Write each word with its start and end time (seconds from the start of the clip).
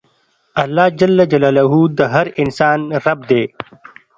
اللهﷻ 0.61 1.97
د 1.97 1.99
هر 2.13 2.27
انسان 2.41 2.79
رب 3.05 3.19
دی. 3.29 3.43